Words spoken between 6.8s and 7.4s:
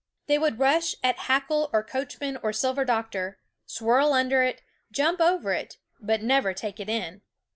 in.